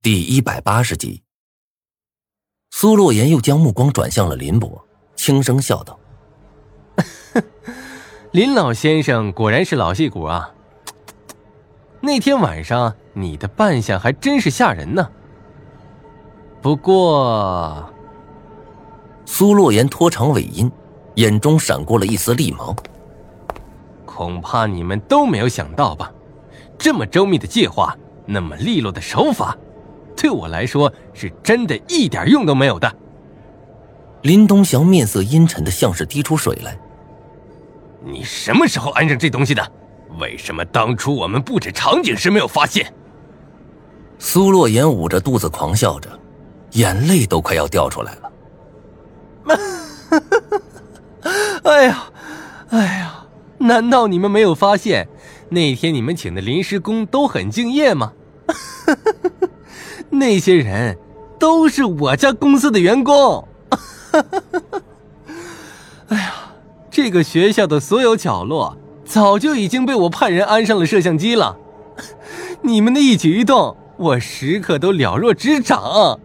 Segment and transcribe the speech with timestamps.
[0.00, 1.24] 第一百八十集，
[2.70, 4.86] 苏洛言又将目光转向了林博，
[5.16, 5.98] 轻声笑道
[8.30, 10.54] ：“林老先生果然是老戏骨啊！
[12.00, 15.10] 那天晚上你的扮相还真是吓人呢。
[16.62, 17.92] 不过……”
[19.26, 20.70] 苏洛言拖长尾音，
[21.16, 22.74] 眼中闪过了一丝厉芒。
[24.06, 26.12] 恐怕你们都没有想到吧？
[26.78, 29.58] 这么周密的计划，那么利落的手法。
[30.20, 32.92] 对我来说，是真的一点用都没有的。
[34.22, 36.76] 林东祥面色阴沉的，像是滴出水来。
[38.04, 39.72] 你什么时候安上这东西的？
[40.18, 42.92] 为什么当初我们布置场景时没有发现？
[44.18, 46.10] 苏洛言捂着肚子狂笑着，
[46.72, 48.32] 眼泪都快要掉出来了。
[51.62, 52.02] 哎呀，
[52.70, 53.24] 哎呀，
[53.58, 55.06] 难道你们没有发现，
[55.50, 58.12] 那天你们请的临时工都很敬业吗？
[60.18, 60.98] 那些人
[61.38, 63.46] 都是我家公司的员工。
[66.08, 66.34] 哎呀，
[66.90, 71.56] 这个学校的所有角落早就已经被我派人安上了摄像机了。
[72.62, 76.18] 你们的一举一动，我时刻都了若指掌。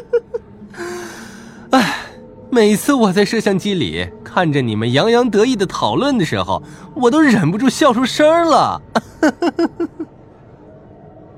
[1.70, 2.06] 哎，
[2.50, 6.62] 每次我在摄像机里看着你们洋洋得意的讨论的时候，
[6.94, 8.80] 我都忍不住笑出声了。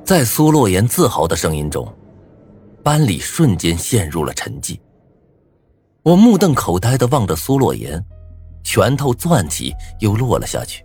[0.04, 1.90] 在苏洛言自豪的声音中，
[2.82, 4.78] 班里瞬间陷入了沉寂。
[6.02, 8.04] 我目瞪口呆的望着苏洛言，
[8.64, 10.84] 拳头攥起又落了下去。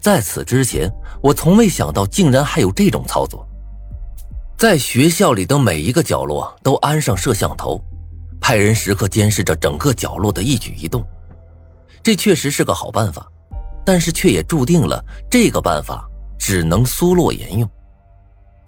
[0.00, 0.90] 在此之前，
[1.22, 3.46] 我从未想到竟然还有这种操作。
[4.56, 7.78] 在学校里的每一个角落都安上摄像头，
[8.40, 11.04] 派人时刻监视着整个角落的一举一动。
[12.02, 13.30] 这确实是个好办法，
[13.84, 16.08] 但是却也注定了这个办法。
[16.46, 17.66] 只能苏洛言用，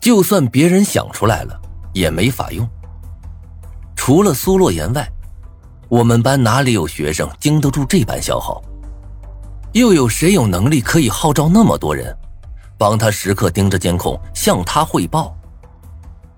[0.01, 1.61] 就算别人想出来了，
[1.93, 2.67] 也没法用。
[3.95, 5.07] 除了苏洛言外，
[5.87, 8.63] 我们班哪里有学生经得住这般消耗？
[9.75, 12.17] 又有谁有能力可以号召那么多人，
[12.79, 15.37] 帮他时刻盯着监控，向他汇报？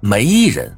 [0.00, 0.76] 没人。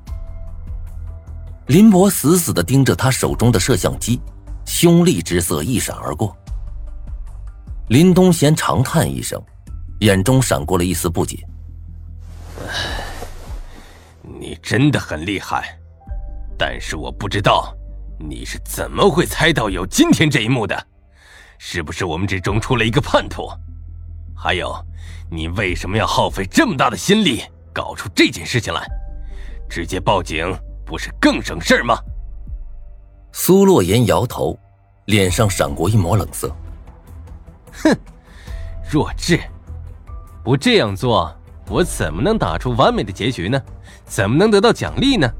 [1.68, 4.20] 林博死死的盯着他手中的摄像机，
[4.66, 6.36] 凶厉之色一闪而过。
[7.88, 9.42] 林东贤长叹一声。
[10.00, 11.38] 眼中闪过了一丝不解。
[14.22, 15.78] 你真的很厉害，
[16.58, 17.74] 但是我不知道
[18.18, 20.86] 你是怎么会猜到有今天这一幕的？
[21.58, 23.46] 是不是我们之中出了一个叛徒？
[24.34, 24.74] 还有，
[25.30, 28.86] 你为什么要耗费这么大的心力搞出这件事情来？
[29.68, 30.50] 直接报警
[30.86, 31.98] 不是更省事吗？
[33.32, 34.58] 苏洛言摇头，
[35.04, 36.50] 脸上闪过一抹冷色。
[37.84, 37.94] 哼，
[38.90, 39.38] 弱智！
[40.50, 41.32] 不这样做，
[41.68, 43.62] 我怎么能打出完美的结局呢？
[44.04, 45.30] 怎么能得到奖励呢？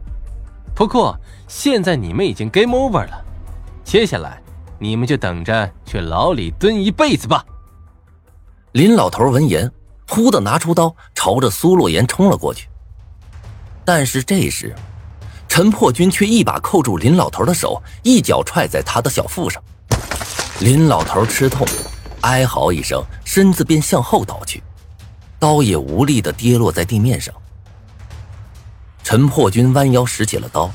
[0.73, 3.25] 不过现在你们已经 game over 了，
[3.83, 4.41] 接下来
[4.79, 7.45] 你们就等着去牢里蹲一辈子吧。
[8.71, 9.69] 林老头闻言，
[10.09, 12.69] 忽的拿出刀，朝着苏洛言冲了过去。
[13.85, 14.73] 但是这时，
[15.49, 19.61] 陈破军却一把扣住林老头的手，一脚踹在他的小腹上。
[20.61, 21.67] 林老头吃痛，
[22.21, 24.63] 哀嚎一声，身子便向后倒去。
[25.41, 27.35] 刀也无力的跌落在地面上。
[29.03, 30.71] 陈破军弯腰拾起了刀，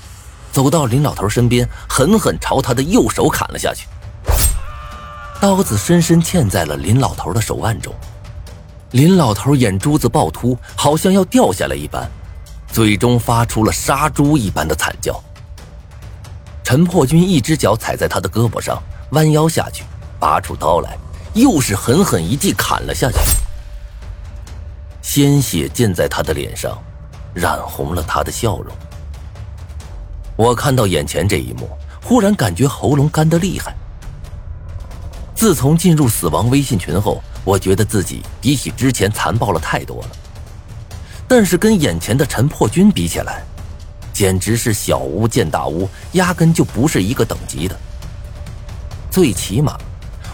[0.52, 3.88] 走到林老头身边，狠狠朝他的右手砍了下去。
[5.40, 7.94] 刀子深深嵌在了林老头的手腕中，
[8.92, 12.09] 林老头眼珠子爆突，好像要掉下来一般，
[12.68, 15.24] 嘴中发出了杀猪一般的惨叫。
[16.64, 19.84] 陈破军一只脚踩在他的胳膊上，弯腰下去，
[20.20, 20.97] 拔出刀来，
[21.36, 23.20] 又是狠狠一记砍了下去。
[25.05, 26.75] 鲜血溅在他的脸上，
[27.31, 28.75] 染红了他的笑容。
[30.35, 31.69] 我看到眼前这一幕，
[32.03, 33.73] 忽然感觉喉咙干得厉害。
[35.35, 40.09] 自从进入死亡微信群后，我觉得自己比起之前残暴了太多了。
[41.27, 43.43] 但是跟眼前的陈破军比起来，
[44.11, 47.79] 简直是小巫见大巫，压根就不是一个等级的。
[49.11, 49.78] 最起码，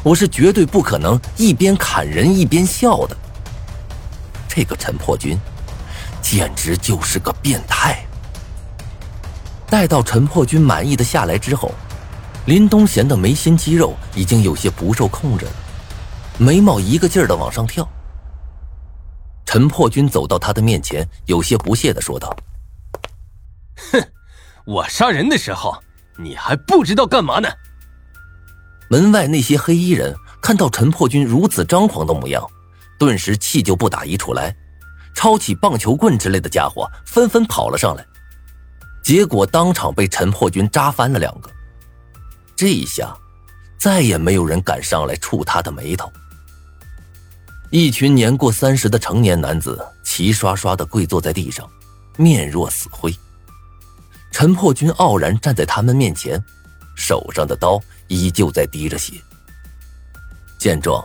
[0.01, 3.17] 我是绝对不可能一边砍人一边笑的。
[4.53, 5.39] 这个陈破军，
[6.21, 8.05] 简直就是个变态。
[9.65, 11.71] 待到陈破军满意的下来之后，
[12.47, 15.51] 林东贤的眉心肌肉已经有些不受控制了，
[16.37, 17.87] 眉毛一个劲儿的往上跳。
[19.45, 22.35] 陈破军走到他的面前，有些不屑的说道
[23.93, 24.05] ：“哼，
[24.65, 25.81] 我杀人的时候，
[26.17, 27.47] 你还不知道干嘛呢？”
[28.91, 32.45] 门外那些黑衣人看到陈破军如此张狂的模样。
[33.01, 34.55] 顿时气就不打一处来，
[35.15, 38.05] 抄起棒球棍之类的家伙纷纷跑了上来，
[39.01, 41.49] 结果当场被陈破军扎翻了两个。
[42.55, 43.11] 这一下，
[43.79, 46.13] 再也没有人敢上来触他的眉头。
[47.71, 51.67] 一群年过三十的成年男子齐刷刷的跪坐在地上，
[52.17, 53.11] 面若死灰。
[54.31, 56.39] 陈破军傲然站在他们面前，
[56.95, 59.13] 手上的刀依旧在滴着血。
[60.59, 61.03] 见状，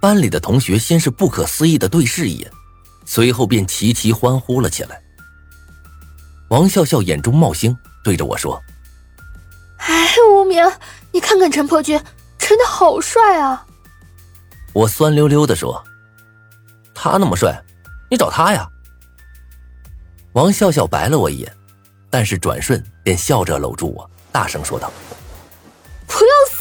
[0.00, 2.50] 班里的同学先是不可思议的对视一眼，
[3.04, 5.00] 随后便齐齐欢呼了起来。
[6.48, 8.62] 王笑笑眼中冒星，对着我说
[9.78, 10.64] ：“哎，无名，
[11.12, 12.00] 你看看陈破军，
[12.38, 13.66] 真的好帅啊！”
[14.72, 15.82] 我酸溜溜的说
[16.94, 17.62] ：“他那么帅，
[18.10, 18.68] 你找他呀。”
[20.32, 21.52] 王笑笑白了我一眼，
[22.08, 24.92] 但是转瞬便笑着搂住我，大声说道。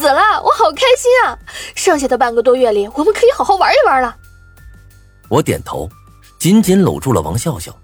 [0.07, 1.37] 死了，我好开心啊！
[1.75, 4.17] 剩下的半个多月里，我们可以好好玩一玩了。
[5.27, 5.89] 我点头，
[6.39, 7.77] 紧紧搂住了王笑笑，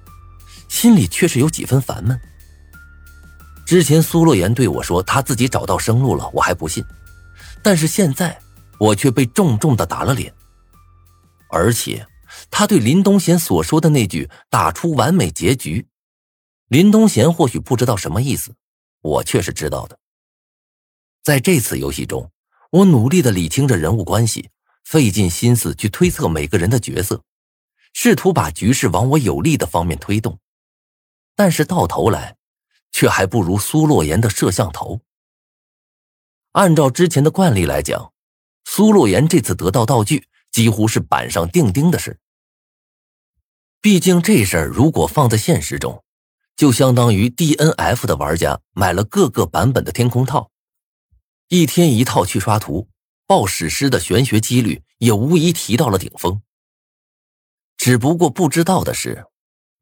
[0.69, 2.17] 心里却是有几分烦闷。
[3.65, 6.81] 之前苏洛言对我说他自己找到生路了，我还不信，
[7.61, 8.39] 但是现在
[8.77, 10.33] 我却被重重的打了脸。
[11.49, 12.07] 而且
[12.49, 15.85] 他对林东贤所说的那句“打出完美结局”，
[16.69, 18.55] 林东贤或许不知道什么意思，
[19.01, 19.99] 我却是知道的。
[21.23, 22.29] 在这次游戏中，
[22.69, 24.49] 我努力的理清着人物关系，
[24.83, 27.23] 费尽心思去推测每个人的角色，
[27.93, 30.37] 试图把局势往我有利的方面推动。
[31.33, 32.35] 但是到头来，
[32.91, 34.99] 却还不如苏洛言的摄像头。
[36.51, 38.11] 按照之前的惯例来讲，
[38.65, 42.19] 苏洛言这次得到道具几乎是板上钉钉的事。
[43.79, 46.03] 毕竟这事儿如果放在现实中，
[46.57, 50.49] 就相当于 DNF 的玩家买了各个版本的天空套。
[51.53, 52.87] 一天一套去刷图，
[53.27, 56.41] 爆史诗的玄学几率也无疑提到了顶峰。
[57.77, 59.23] 只不过不知道的是，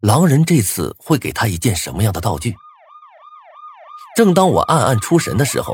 [0.02, 2.54] 狼人这次会给他一件什么样的道具。
[4.18, 5.74] 正当我暗暗出神的时候，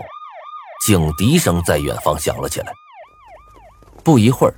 [0.86, 2.72] 警笛声在远方响了起来。
[4.04, 4.54] 不一会儿，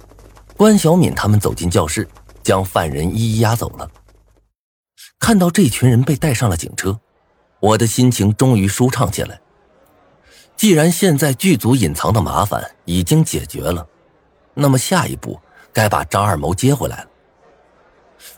[0.58, 2.06] 关小敏他们走进教室，
[2.44, 3.90] 将犯人一一押走了。
[5.18, 7.00] 看到这群人被带上了警车，
[7.62, 9.40] 我的心情终于舒畅起来。
[10.60, 13.88] 既然现在剧组隐藏的麻烦已经解决了，
[14.54, 15.40] 那么下一步
[15.72, 17.08] 该把张二谋接回来了。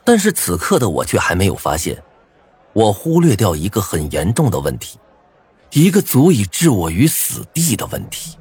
[0.03, 1.99] 但是此刻的我却还没有发现，
[2.73, 4.99] 我忽略掉一个很严重的问题，
[5.71, 8.37] 一个足以置我于死地的问题。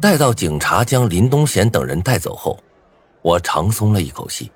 [0.00, 2.56] 待到警察将林东贤等人带走后，
[3.20, 4.48] 我长松了一口气，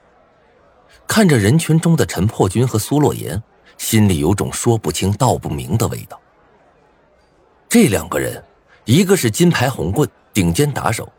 [1.09, 3.43] 看着人群中的陈破军和苏洛言，
[3.77, 6.17] 心里有种说不清道不明的味道。
[7.79, 8.43] 这两个人，
[8.87, 11.13] 一个是金牌红棍顶尖打手，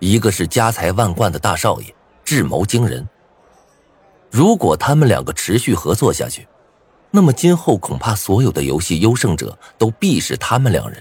[0.00, 1.94] 一个是家财万贯的大少爷，
[2.24, 3.08] 智谋惊人。
[4.28, 6.48] 如果他们两个持续合作下去，
[7.12, 11.00] 那么今后恐怕所有的游戏优胜者都必是他们两人。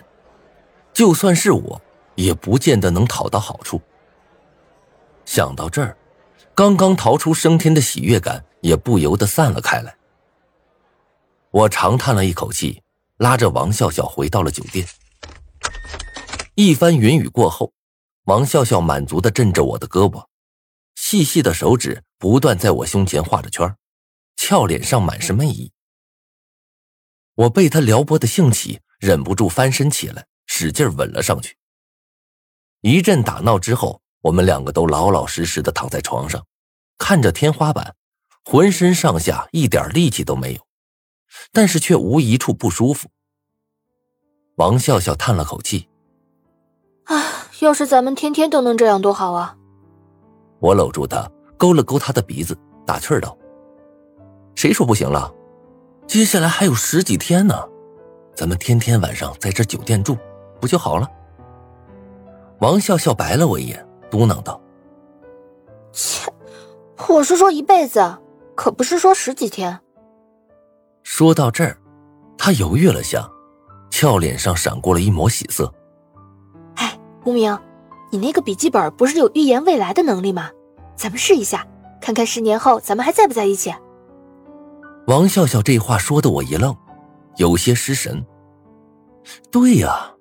[0.94, 1.82] 就算是我，
[2.14, 3.82] 也不见得能讨到好处。
[5.26, 5.98] 想到这儿，
[6.54, 9.96] 刚刚逃出升天的喜悦感也不由得散了开来。
[11.50, 12.84] 我长叹了一口气。
[13.22, 14.84] 拉着王笑笑回到了酒店。
[16.56, 17.72] 一番云雨过后，
[18.24, 20.26] 王笑笑满足的震着我的胳膊，
[20.96, 23.76] 细细的手指不断在我胸前画着圈，
[24.38, 25.72] 俏脸上满是魅意。
[27.36, 31.56] 我被他撩拨的兴起，忍不住翻身起来，使劲吻了上去。
[32.82, 36.44] 一阵打闹之后，我们两个都老老实实的躺在床上，
[36.98, 37.96] 看着天花板，
[38.44, 40.71] 浑身上下一点力气都没有。
[41.52, 43.10] 但是却无一处不舒服。
[44.56, 45.88] 王笑笑叹了口气
[47.06, 49.58] ：“啊，要是咱们天天都能这样多好啊！”
[50.60, 53.36] 我搂住他，勾了勾他的鼻子，打趣道
[54.56, 55.34] ：“谁说不行了？
[56.06, 57.56] 接下来还有十几天呢，
[58.36, 60.18] 咱们天天晚上在这酒店住，
[60.60, 61.10] 不就好了？”
[62.60, 64.62] 王笑笑白了我一眼，嘟囔道
[65.92, 66.32] ：“切，
[67.10, 68.20] 我是说一辈子，
[68.56, 69.80] 可不是说十几天。”
[71.04, 71.78] 说到这儿，
[72.38, 73.30] 他犹豫了下，
[73.90, 75.72] 俏脸上闪过了一抹喜色。
[76.76, 77.58] 哎，无名，
[78.12, 80.50] 你那个笔记本不是有预言未来的能力吗？
[80.96, 81.66] 咱们试一下，
[82.02, 83.74] 看看十年后咱们还在不在一起。
[85.08, 86.76] 王笑笑这话说的我一愣，
[87.38, 88.24] 有些失神。
[89.52, 90.12] 对呀，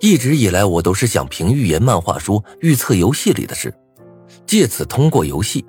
[0.00, 3.72] 一直以来我都是想凭预言漫画书预测游戏里的事，
[4.44, 5.64] 借此通过游戏，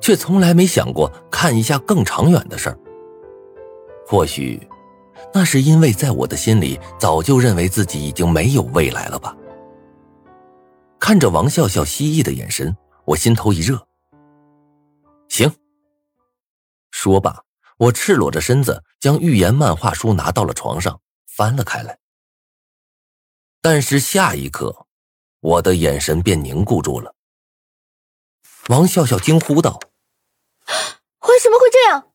[0.00, 2.78] 却从来没想过看一下更长远的事儿。
[4.10, 4.58] 或许，
[5.34, 9.36] 那是因为在我的心里早就认为自己已经没有未来了吧。
[10.98, 12.74] 看着王笑笑希翼的眼神，
[13.04, 13.86] 我心头一热。
[15.28, 15.54] 行，
[16.90, 17.44] 说罢，
[17.76, 21.98] 我赤裸着身子将预言漫画书拿到了床上，翻了开来。
[23.60, 24.86] 但是下一刻，
[25.40, 27.14] 我的眼神便凝固住了。
[28.68, 29.78] 王笑笑惊呼道
[31.28, 32.08] ：“为什么会这样？